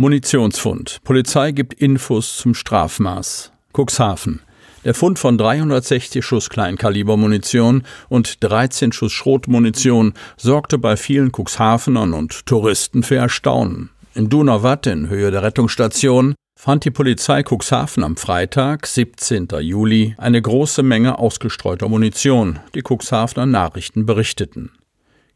Munitionsfund. 0.00 0.98
Polizei 1.02 1.50
gibt 1.50 1.74
Infos 1.74 2.36
zum 2.36 2.54
Strafmaß. 2.54 3.50
Cuxhaven. 3.72 4.38
Der 4.84 4.94
Fund 4.94 5.18
von 5.18 5.36
360 5.36 6.24
Schuss 6.24 6.48
Kleinkalibermunition 6.50 7.82
und 8.08 8.44
13 8.44 8.92
Schuss 8.92 9.10
Schrotmunition 9.10 10.14
sorgte 10.36 10.78
bei 10.78 10.96
vielen 10.96 11.32
Cuxhavenern 11.32 12.12
und 12.14 12.46
Touristen 12.46 13.02
für 13.02 13.16
Erstaunen. 13.16 13.90
In 14.14 14.28
Donauwatt 14.28 14.86
in 14.86 15.08
Höhe 15.08 15.32
der 15.32 15.42
Rettungsstation 15.42 16.36
fand 16.56 16.84
die 16.84 16.92
Polizei 16.92 17.42
Cuxhaven 17.42 18.04
am 18.04 18.16
Freitag, 18.16 18.86
17. 18.86 19.48
Juli, 19.62 20.14
eine 20.16 20.40
große 20.40 20.84
Menge 20.84 21.18
ausgestreuter 21.18 21.88
Munition, 21.88 22.60
die 22.72 22.84
Cuxhavener 22.88 23.46
Nachrichten 23.46 24.06
berichteten. 24.06 24.70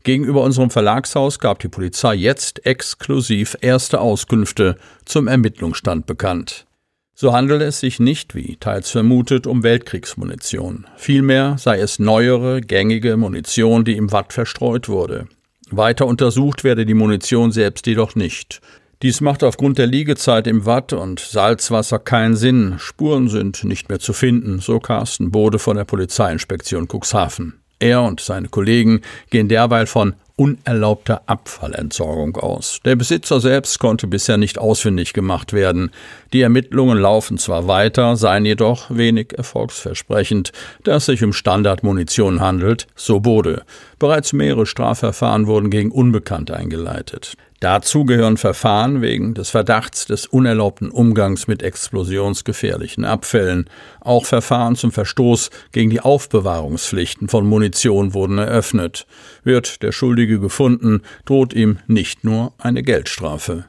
Gegenüber 0.02 0.42
unserem 0.42 0.70
Verlagshaus 0.70 1.38
gab 1.38 1.61
die 1.61 1.69
Polizei 1.69 2.15
jetzt 2.15 2.66
exklusiv 2.66 3.56
erste 3.60 4.01
Auskünfte 4.01 4.77
zum 5.05 5.29
Ermittlungsstand 5.29 6.06
bekannt. 6.06 6.66
So 7.15 7.33
handele 7.33 7.66
es 7.66 7.79
sich 7.79 8.01
nicht, 8.01 8.34
wie 8.34 8.57
teils 8.57 8.91
vermutet, 8.91 9.46
um 9.46 9.62
Weltkriegsmunition. 9.62 10.87
Vielmehr 10.96 11.57
sei 11.59 11.79
es 11.79 11.99
neuere, 11.99 12.60
gängige 12.60 13.16
Munition, 13.16 13.85
die 13.85 13.96
im 13.96 14.10
Watt 14.10 14.32
verstreut 14.32 14.88
wurde. 14.88 15.29
Weiter 15.71 16.07
untersucht 16.07 16.65
werde 16.65 16.85
die 16.85 16.95
Munition 16.95 17.52
selbst 17.52 17.87
jedoch 17.87 18.15
nicht. 18.15 18.60
Dies 19.02 19.21
macht 19.21 19.43
aufgrund 19.43 19.79
der 19.79 19.87
Liegezeit 19.87 20.46
im 20.46 20.66
Watt 20.66 20.93
und 20.93 21.21
Salzwasser 21.21 21.98
keinen 21.98 22.37
Sinn. 22.37 22.76
Spuren 22.79 23.29
sind 23.29 23.65
nicht 23.65 23.88
mehr 23.88 23.98
zu 23.98 24.13
finden, 24.13 24.60
so 24.60 24.80
Carsten 24.80 25.30
Bode 25.30 25.59
von 25.59 25.76
der 25.76 25.85
Polizeiinspektion 25.85 26.88
Cuxhaven. 26.88 27.62
Er 27.83 28.02
und 28.02 28.21
seine 28.21 28.49
Kollegen 28.49 29.01
gehen 29.30 29.49
derweil 29.49 29.87
von 29.87 30.15
unerlaubter 30.37 31.23
Abfallentsorgung 31.27 32.37
aus. 32.37 32.80
Der 32.85 32.97
Besitzer 32.97 33.41
selbst 33.41 33.79
konnte 33.79 34.07
bisher 34.07 34.38
nicht 34.38 34.59
ausfindig 34.59 35.13
gemacht 35.13 35.52
werden. 35.52 35.91
Die 36.33 36.41
Ermittlungen 36.41 36.99
laufen 36.99 37.38
zwar 37.38 37.69
weiter, 37.69 38.16
seien 38.16 38.45
jedoch 38.45 38.87
wenig 38.88 39.37
erfolgsversprechend, 39.37 40.53
da 40.85 40.97
es 40.97 41.07
sich 41.07 41.23
um 41.23 41.33
Standardmunition 41.33 42.41
handelt, 42.41 42.87
so 42.95 43.21
Bode. 43.21 43.65
Bereits 44.02 44.32
mehrere 44.32 44.66
Strafverfahren 44.66 45.46
wurden 45.46 45.70
gegen 45.70 45.92
Unbekannte 45.92 46.56
eingeleitet. 46.56 47.36
Dazu 47.60 48.04
gehören 48.04 48.36
Verfahren 48.36 49.00
wegen 49.00 49.34
des 49.34 49.50
Verdachts 49.50 50.06
des 50.06 50.26
unerlaubten 50.26 50.90
Umgangs 50.90 51.46
mit 51.46 51.62
explosionsgefährlichen 51.62 53.04
Abfällen. 53.04 53.70
Auch 54.00 54.26
Verfahren 54.26 54.74
zum 54.74 54.90
Verstoß 54.90 55.50
gegen 55.70 55.88
die 55.88 56.00
Aufbewahrungspflichten 56.00 57.28
von 57.28 57.46
Munition 57.46 58.12
wurden 58.12 58.38
eröffnet. 58.38 59.06
Wird 59.45 59.84
der 59.84 59.92
Schuldige 59.92 60.40
gefunden, 60.40 61.02
droht 61.24 61.52
ihm 61.52 61.78
nicht 61.86 62.24
nur 62.24 62.54
eine 62.58 62.82
Geldstrafe. 62.82 63.66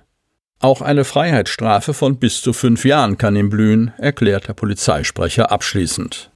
Auch 0.59 0.81
eine 0.81 1.05
Freiheitsstrafe 1.05 1.93
von 1.93 2.17
bis 2.17 2.41
zu 2.41 2.53
fünf 2.53 2.85
Jahren 2.85 3.19
kann 3.19 3.35
ihm 3.35 3.51
blühen, 3.51 3.93
erklärt 3.99 4.47
der 4.47 4.53
Polizeisprecher 4.53 5.51
abschließend. 5.51 6.31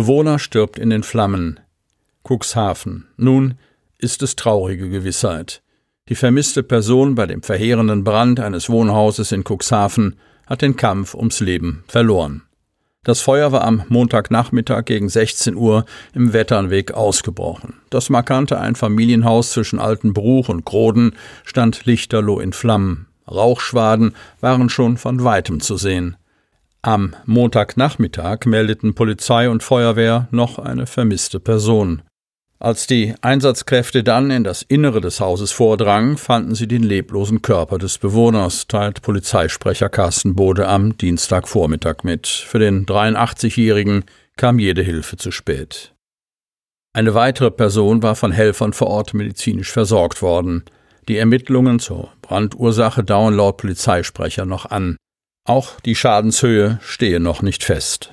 Bewohner 0.00 0.38
stirbt 0.38 0.78
in 0.78 0.88
den 0.88 1.02
Flammen. 1.02 1.60
Cuxhaven. 2.26 3.08
Nun 3.18 3.58
ist 3.98 4.22
es 4.22 4.34
traurige 4.34 4.88
Gewissheit. 4.88 5.60
Die 6.08 6.14
vermisste 6.14 6.62
Person 6.62 7.14
bei 7.14 7.26
dem 7.26 7.42
verheerenden 7.42 8.02
Brand 8.02 8.40
eines 8.40 8.70
Wohnhauses 8.70 9.30
in 9.30 9.44
Cuxhaven 9.44 10.16
hat 10.46 10.62
den 10.62 10.76
Kampf 10.76 11.14
ums 11.14 11.40
Leben 11.40 11.84
verloren. 11.86 12.44
Das 13.04 13.20
Feuer 13.20 13.52
war 13.52 13.62
am 13.62 13.82
Montagnachmittag 13.90 14.86
gegen 14.86 15.10
16 15.10 15.54
Uhr 15.54 15.84
im 16.14 16.32
Wetternweg 16.32 16.92
ausgebrochen. 16.92 17.74
Das 17.90 18.08
markante 18.08 18.58
Einfamilienhaus 18.58 19.50
zwischen 19.50 19.78
Altenbruch 19.78 20.48
und 20.48 20.64
Groden 20.64 21.14
stand 21.44 21.84
lichterloh 21.84 22.40
in 22.40 22.54
Flammen. 22.54 23.06
Rauchschwaden 23.30 24.14
waren 24.40 24.70
schon 24.70 24.96
von 24.96 25.24
weitem 25.24 25.60
zu 25.60 25.76
sehen. 25.76 26.16
Am 26.82 27.14
Montagnachmittag 27.26 28.46
meldeten 28.46 28.94
Polizei 28.94 29.50
und 29.50 29.62
Feuerwehr 29.62 30.28
noch 30.30 30.58
eine 30.58 30.86
vermisste 30.86 31.38
Person. 31.38 32.02
Als 32.58 32.86
die 32.86 33.14
Einsatzkräfte 33.20 34.02
dann 34.02 34.30
in 34.30 34.44
das 34.44 34.62
Innere 34.62 35.02
des 35.02 35.20
Hauses 35.20 35.52
vordrangen, 35.52 36.16
fanden 36.16 36.54
sie 36.54 36.68
den 36.68 36.82
leblosen 36.82 37.42
Körper 37.42 37.78
des 37.78 37.98
Bewohners, 37.98 38.66
teilt 38.66 39.02
Polizeisprecher 39.02 39.90
Carsten 39.90 40.34
Bode 40.34 40.68
am 40.68 40.96
Dienstagvormittag 40.96 42.02
mit. 42.02 42.26
Für 42.26 42.58
den 42.58 42.86
83-Jährigen 42.86 44.04
kam 44.36 44.58
jede 44.58 44.82
Hilfe 44.82 45.18
zu 45.18 45.30
spät. 45.32 45.94
Eine 46.94 47.14
weitere 47.14 47.50
Person 47.50 48.02
war 48.02 48.16
von 48.16 48.32
Helfern 48.32 48.72
vor 48.72 48.88
Ort 48.88 49.12
medizinisch 49.12 49.70
versorgt 49.70 50.22
worden. 50.22 50.64
Die 51.08 51.18
Ermittlungen 51.18 51.78
zur 51.78 52.10
Brandursache 52.22 53.04
dauern 53.04 53.34
laut 53.34 53.58
Polizeisprecher 53.58 54.44
noch 54.44 54.66
an. 54.66 54.96
Auch 55.44 55.80
die 55.80 55.94
Schadenshöhe 55.94 56.78
stehe 56.82 57.18
noch 57.18 57.42
nicht 57.42 57.64
fest. 57.64 58.12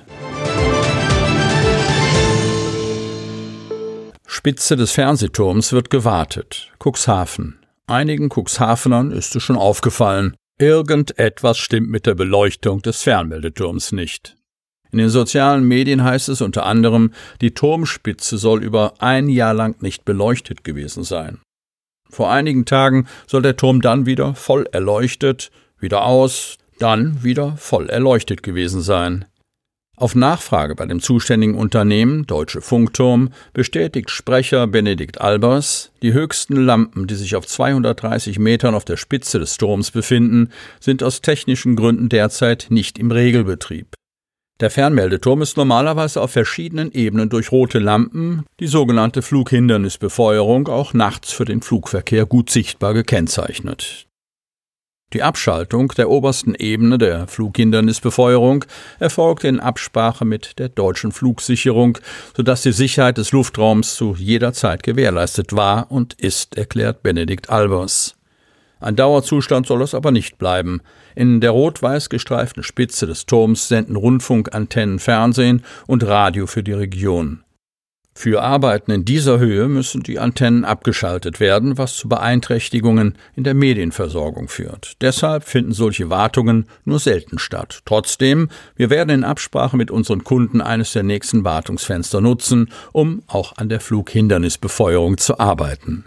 Spitze 4.26 4.76
des 4.76 4.92
Fernsehturms 4.92 5.72
wird 5.72 5.90
gewartet. 5.90 6.72
Cuxhaven. 6.82 7.58
Einigen 7.86 8.30
Cuxhavenern 8.30 9.12
ist 9.12 9.36
es 9.36 9.42
schon 9.42 9.56
aufgefallen. 9.56 10.36
Irgendetwas 10.58 11.58
stimmt 11.58 11.90
mit 11.90 12.06
der 12.06 12.14
Beleuchtung 12.14 12.80
des 12.82 13.02
Fernmeldeturms 13.02 13.92
nicht. 13.92 14.36
In 14.90 14.98
den 14.98 15.10
sozialen 15.10 15.64
Medien 15.64 16.02
heißt 16.02 16.30
es 16.30 16.40
unter 16.40 16.64
anderem, 16.64 17.12
die 17.42 17.52
Turmspitze 17.52 18.38
soll 18.38 18.64
über 18.64 18.94
ein 19.00 19.28
Jahr 19.28 19.52
lang 19.52 19.82
nicht 19.82 20.04
beleuchtet 20.04 20.64
gewesen 20.64 21.04
sein. 21.04 21.40
Vor 22.08 22.30
einigen 22.30 22.64
Tagen 22.64 23.06
soll 23.26 23.42
der 23.42 23.56
Turm 23.56 23.82
dann 23.82 24.06
wieder 24.06 24.34
voll 24.34 24.66
erleuchtet, 24.72 25.50
wieder 25.78 26.04
aus, 26.04 26.56
dann 26.78 27.22
wieder 27.22 27.56
voll 27.56 27.88
erleuchtet 27.88 28.42
gewesen 28.42 28.80
sein. 28.80 29.24
Auf 29.98 30.14
Nachfrage 30.14 30.76
bei 30.76 30.86
dem 30.86 31.00
zuständigen 31.00 31.56
Unternehmen 31.56 32.24
Deutsche 32.24 32.60
Funkturm 32.60 33.30
bestätigt 33.52 34.10
Sprecher 34.10 34.68
Benedikt 34.68 35.20
Albers, 35.20 35.90
die 36.02 36.12
höchsten 36.12 36.54
Lampen, 36.54 37.08
die 37.08 37.16
sich 37.16 37.34
auf 37.34 37.48
230 37.48 38.38
Metern 38.38 38.76
auf 38.76 38.84
der 38.84 38.96
Spitze 38.96 39.40
des 39.40 39.56
Turms 39.56 39.90
befinden, 39.90 40.50
sind 40.78 41.02
aus 41.02 41.20
technischen 41.20 41.74
Gründen 41.74 42.08
derzeit 42.08 42.68
nicht 42.70 42.96
im 42.96 43.10
Regelbetrieb. 43.10 43.88
Der 44.60 44.70
Fernmeldeturm 44.70 45.42
ist 45.42 45.56
normalerweise 45.56 46.20
auf 46.20 46.30
verschiedenen 46.30 46.92
Ebenen 46.92 47.28
durch 47.28 47.50
rote 47.50 47.80
Lampen, 47.80 48.44
die 48.60 48.66
sogenannte 48.68 49.22
Flughindernisbefeuerung, 49.22 50.68
auch 50.68 50.94
nachts 50.94 51.32
für 51.32 51.44
den 51.44 51.60
Flugverkehr 51.60 52.24
gut 52.24 52.50
sichtbar 52.50 52.94
gekennzeichnet. 52.94 54.07
Die 55.14 55.22
Abschaltung 55.22 55.88
der 55.96 56.10
obersten 56.10 56.54
Ebene 56.54 56.98
der 56.98 57.26
Flughindernisbefeuerung 57.28 58.66
erfolgt 58.98 59.42
in 59.44 59.58
Absprache 59.58 60.26
mit 60.26 60.58
der 60.58 60.68
deutschen 60.68 61.12
Flugsicherung, 61.12 61.96
sodass 62.36 62.60
die 62.60 62.72
Sicherheit 62.72 63.16
des 63.16 63.32
Luftraums 63.32 63.94
zu 63.94 64.14
jeder 64.18 64.52
Zeit 64.52 64.82
gewährleistet 64.82 65.56
war 65.56 65.90
und 65.90 66.12
ist, 66.12 66.58
erklärt 66.58 67.02
Benedikt 67.02 67.48
Albers. 67.48 68.16
Ein 68.80 68.96
Dauerzustand 68.96 69.66
soll 69.66 69.80
es 69.80 69.94
aber 69.94 70.10
nicht 70.10 70.36
bleiben. 70.36 70.82
In 71.14 71.40
der 71.40 71.52
rot-weiß 71.52 72.10
gestreiften 72.10 72.62
Spitze 72.62 73.06
des 73.06 73.24
Turms 73.24 73.66
senden 73.66 73.96
Rundfunkantennen 73.96 74.98
Fernsehen 74.98 75.64
und 75.86 76.06
Radio 76.06 76.46
für 76.46 76.62
die 76.62 76.74
Region. 76.74 77.42
Für 78.20 78.42
Arbeiten 78.42 78.90
in 78.90 79.04
dieser 79.04 79.38
Höhe 79.38 79.68
müssen 79.68 80.02
die 80.02 80.18
Antennen 80.18 80.64
abgeschaltet 80.64 81.38
werden, 81.38 81.78
was 81.78 81.94
zu 81.94 82.08
Beeinträchtigungen 82.08 83.16
in 83.36 83.44
der 83.44 83.54
Medienversorgung 83.54 84.48
führt. 84.48 84.94
Deshalb 85.00 85.44
finden 85.44 85.70
solche 85.70 86.10
Wartungen 86.10 86.66
nur 86.84 86.98
selten 86.98 87.38
statt. 87.38 87.78
Trotzdem, 87.84 88.48
wir 88.74 88.90
werden 88.90 89.10
in 89.10 89.22
Absprache 89.22 89.76
mit 89.76 89.92
unseren 89.92 90.24
Kunden 90.24 90.60
eines 90.60 90.94
der 90.94 91.04
nächsten 91.04 91.44
Wartungsfenster 91.44 92.20
nutzen, 92.20 92.72
um 92.90 93.22
auch 93.28 93.56
an 93.56 93.68
der 93.68 93.78
Flughindernisbefeuerung 93.78 95.18
zu 95.18 95.38
arbeiten. 95.38 96.04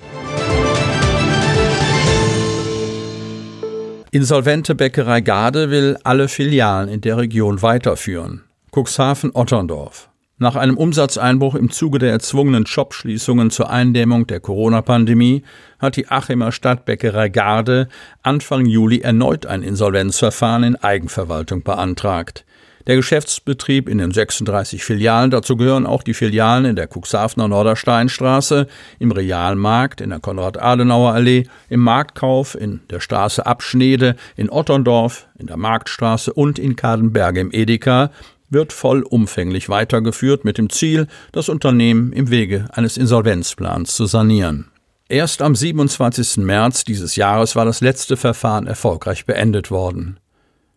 Insolvente 4.12 4.76
Bäckerei 4.76 5.22
Garde 5.22 5.70
will 5.70 5.98
alle 6.04 6.28
Filialen 6.28 6.90
in 6.90 7.00
der 7.00 7.16
Region 7.16 7.62
weiterführen. 7.62 8.44
Cuxhaven-Otterndorf. 8.74 10.11
Nach 10.42 10.56
einem 10.56 10.76
Umsatzeinbruch 10.76 11.54
im 11.54 11.70
Zuge 11.70 12.00
der 12.00 12.10
erzwungenen 12.10 12.66
Shopschließungen 12.66 13.52
zur 13.52 13.70
Eindämmung 13.70 14.26
der 14.26 14.40
Corona-Pandemie 14.40 15.44
hat 15.78 15.98
die 15.98 16.08
Achimer 16.08 16.52
Stadtbäckerei 16.52 17.30
Garde 17.30 17.90
Anfang 18.24 18.66
Juli 18.66 19.02
erneut 19.02 19.46
ein 19.46 19.62
Insolvenzverfahren 19.62 20.64
in 20.64 20.76
Eigenverwaltung 20.78 21.62
beantragt. 21.62 22.44
Der 22.88 22.96
Geschäftsbetrieb 22.96 23.88
in 23.88 24.00
den 24.00 24.10
36 24.10 24.84
Filialen, 24.84 25.30
dazu 25.30 25.56
gehören 25.58 25.86
auch 25.86 26.02
die 26.02 26.16
Filialen 26.16 26.66
in 26.66 26.76
der 26.76 26.90
Cuxhavener 26.92 27.48
Nordersteinstraße, 27.48 28.66
im 28.98 29.12
Realmarkt, 29.12 30.02
in 30.02 30.10
der 30.10 30.22
Konrad-Adenauer-Allee, 30.22 31.44
im 31.70 31.82
Marktkauf, 31.82 32.56
in 32.56 32.82
der 32.90 33.00
Straße 33.00 33.46
Abschnede, 33.46 34.16
in 34.36 34.50
Otterndorf, 34.50 35.28
in 35.38 35.46
der 35.46 35.58
Marktstraße 35.58 36.34
und 36.34 36.58
in 36.58 36.76
Kadenberge 36.76 37.42
im 37.42 37.52
Edeka, 37.52 38.10
wird 38.52 38.74
vollumfänglich 38.74 39.70
weitergeführt 39.70 40.46
mit 40.46 40.58
dem 40.58 40.70
Ziel, 40.70 41.08
das 41.32 41.50
Unternehmen 41.50 42.14
im 42.14 42.30
Wege 42.30 42.68
eines 42.74 42.98
Insolvenzplans 42.98 43.96
zu 43.96 44.06
sanieren. 44.06 44.70
Erst 45.10 45.42
am 45.42 45.56
27. 45.56 46.38
März 46.38 46.84
dieses 46.84 47.16
Jahres 47.16 47.56
war 47.56 47.66
das 47.66 47.82
letzte 47.82 48.16
Verfahren 48.16 48.68
erfolgreich 48.68 49.26
beendet 49.26 49.72
worden. 49.72 50.20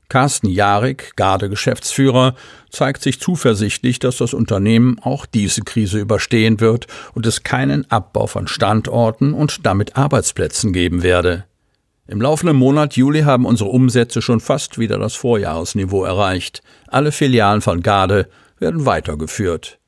Carsten 0.08 0.48
Jarik, 0.48 1.16
Garde-Geschäftsführer, 1.16 2.34
zeigt 2.70 3.02
sich 3.02 3.20
zuversichtlich, 3.20 3.98
dass 3.98 4.18
das 4.18 4.34
Unternehmen 4.34 4.98
auch 5.00 5.26
diese 5.26 5.62
Krise 5.62 5.98
überstehen 5.98 6.60
wird 6.60 6.86
und 7.14 7.26
es 7.26 7.42
keinen 7.42 7.90
Abbau 7.90 8.26
von 8.26 8.46
Standorten 8.46 9.34
und 9.34 9.66
damit 9.66 9.96
Arbeitsplätzen 9.96 10.72
geben 10.72 11.02
werde. 11.02 11.44
Im 12.06 12.20
laufenden 12.20 12.56
Monat 12.56 12.96
Juli 12.96 13.22
haben 13.22 13.46
unsere 13.46 13.70
Umsätze 13.70 14.20
schon 14.20 14.40
fast 14.40 14.78
wieder 14.78 14.98
das 14.98 15.14
Vorjahresniveau 15.14 16.04
erreicht. 16.04 16.62
Alle 16.88 17.12
Filialen 17.12 17.62
von 17.62 17.82
Garde 17.82 18.28
werden 18.58 18.84
weitergeführt. 18.84 19.78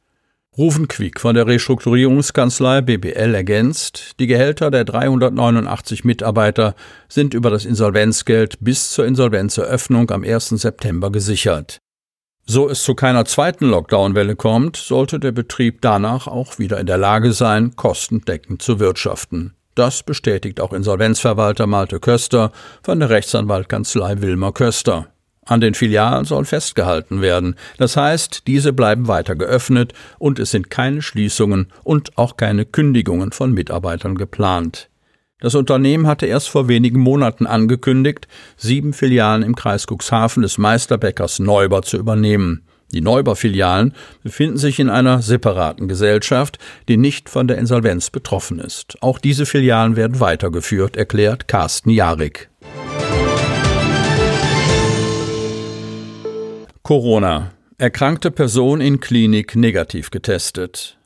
Rufen 0.57 0.89
Quick 0.89 1.21
von 1.21 1.35
der 1.35 1.47
Restrukturierungskanzlei 1.47 2.81
BBL 2.81 3.35
ergänzt, 3.35 4.13
die 4.19 4.27
Gehälter 4.27 4.71
der 4.71 4.87
389 4.87 6.05
Mitarbeiter 6.05 6.75
sind 7.11 7.35
über 7.35 7.51
das 7.51 7.67
Insolvenzgeld 7.67 8.57
bis 8.61 8.89
zur 8.89 9.05
Insolvenzeröffnung 9.05 10.11
am 10.11 10.25
1. 10.25 10.49
September 10.49 11.13
gesichert. 11.13 11.81
So 12.47 12.71
es 12.71 12.83
zu 12.83 12.95
keiner 12.95 13.27
zweiten 13.27 13.67
Lockdown-Welle 13.67 14.37
kommt, 14.37 14.77
sollte 14.79 15.21
der 15.21 15.33
Betrieb 15.33 15.83
danach 15.83 16.27
auch 16.27 16.59
wieder 16.59 16.81
in 16.81 16.87
der 16.87 16.97
Lage 16.97 17.35
sein, 17.35 17.77
kostendeckend 17.77 18.63
zu 18.63 18.81
wirtschaften. 18.81 19.53
Das 19.77 20.03
bestätigt 20.03 20.59
auch 20.59 20.73
Insolvenzverwalter 20.73 21.67
Malte 21.67 22.01
Köster 22.01 22.51
von 22.83 22.99
der 22.99 23.11
Rechtsanwaltkanzlei 23.11 24.23
Wilmer 24.23 24.53
Köster. 24.53 25.09
An 25.45 25.61
den 25.61 25.75
Filialen 25.75 26.25
soll 26.25 26.47
festgehalten 26.47 27.21
werden. 27.21 27.57
Das 27.77 27.95
heißt, 27.95 28.47
diese 28.47 28.73
bleiben 28.73 29.07
weiter 29.07 29.37
geöffnet 29.37 29.93
und 30.19 30.39
es 30.39 30.51
sind 30.51 30.71
keine 30.71 31.03
Schließungen 31.03 31.69
und 31.85 32.17
auch 32.17 32.39
keine 32.39 32.65
Kündigungen 32.65 33.33
von 33.33 33.53
Mitarbeitern 33.53 34.15
geplant. 34.17 34.89
Das 35.41 35.55
Unternehmen 35.55 36.07
hatte 36.07 36.25
erst 36.25 36.49
vor 36.49 36.69
wenigen 36.69 37.01
Monaten 37.01 37.47
angekündigt, 37.47 38.29
sieben 38.57 38.95
Filialen 38.95 39.43
im 39.43 39.55
Kreis 39.55 39.87
Cuxhaven 39.87 40.43
des 40.43 40.57
Meisterbäckers 40.57 41.39
Neuber 41.39 41.83
zu 41.83 41.99
übernehmen. 41.99 42.66
Die 42.93 43.01
Neubau-Filialen 43.01 43.95
befinden 44.23 44.59
sich 44.59 44.79
in 44.79 44.89
einer 44.89 45.21
separaten 45.21 45.89
Gesellschaft, 45.89 46.59
die 46.89 46.97
nicht 46.97 47.29
von 47.29 47.49
der 47.49 47.59
Insolvenz 47.59 48.11
betroffen 48.11 48.59
ist. 48.59 48.97
Auch 49.03 49.19
diese 49.19 49.47
Filialen 49.47 49.97
werden 49.97 50.21
weitergeführt, 50.21 50.97
erklärt 50.97 51.49
Carsten 51.49 51.91
Jarik. 51.91 52.49
Corona. 56.83 57.51
Erkrankte 57.79 58.31
Person 58.31 58.81
in 58.81 59.01
Klinik 59.01 59.57
negativ 59.57 60.11
getestet. 60.11 60.97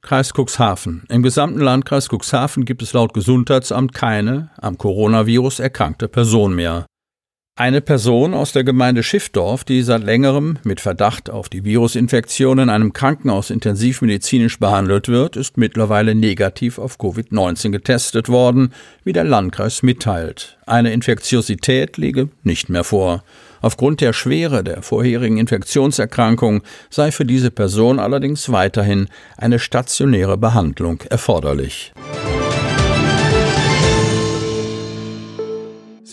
Kreis 0.00 0.32
Cuxhaven. 0.32 1.04
Im 1.08 1.22
gesamten 1.22 1.60
Landkreis 1.60 2.08
Cuxhaven 2.08 2.64
gibt 2.64 2.80
es 2.80 2.94
laut 2.94 3.12
Gesundheitsamt 3.12 3.92
keine 3.92 4.50
am 4.56 4.78
Coronavirus 4.78 5.60
erkrankte 5.60 6.08
Person 6.08 6.54
mehr. 6.54 6.86
Eine 7.58 7.80
Person 7.80 8.34
aus 8.34 8.52
der 8.52 8.64
Gemeinde 8.64 9.02
Schiffdorf, 9.02 9.64
die 9.64 9.80
seit 9.80 10.04
längerem 10.04 10.58
mit 10.62 10.78
Verdacht 10.78 11.30
auf 11.30 11.48
die 11.48 11.64
Virusinfektion 11.64 12.58
in 12.58 12.68
einem 12.68 12.92
Krankenhaus 12.92 13.48
intensivmedizinisch 13.48 14.58
behandelt 14.58 15.08
wird, 15.08 15.36
ist 15.36 15.56
mittlerweile 15.56 16.14
negativ 16.14 16.78
auf 16.78 16.98
Covid-19 16.98 17.70
getestet 17.70 18.28
worden, 18.28 18.74
wie 19.04 19.14
der 19.14 19.24
Landkreis 19.24 19.82
mitteilt. 19.82 20.58
Eine 20.66 20.92
Infektiosität 20.92 21.96
liege 21.96 22.28
nicht 22.42 22.68
mehr 22.68 22.84
vor. 22.84 23.24
Aufgrund 23.62 24.02
der 24.02 24.12
Schwere 24.12 24.62
der 24.62 24.82
vorherigen 24.82 25.38
Infektionserkrankung 25.38 26.62
sei 26.90 27.10
für 27.10 27.24
diese 27.24 27.50
Person 27.50 27.98
allerdings 27.98 28.52
weiterhin 28.52 29.08
eine 29.38 29.60
stationäre 29.60 30.36
Behandlung 30.36 31.00
erforderlich. 31.08 31.94